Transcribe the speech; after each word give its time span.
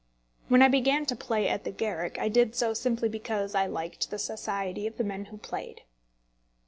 When 0.47 0.63
I 0.63 0.67
began 0.67 1.05
to 1.05 1.15
play 1.15 1.47
at 1.47 1.63
the 1.63 1.69
Garrick, 1.69 2.17
I 2.17 2.27
did 2.27 2.55
so 2.55 2.73
simply 2.73 3.07
because 3.07 3.53
I 3.53 3.67
liked 3.67 4.09
the 4.09 4.17
society 4.17 4.87
of 4.87 4.97
the 4.97 5.03
men 5.03 5.25
who 5.25 5.37
played. 5.37 5.81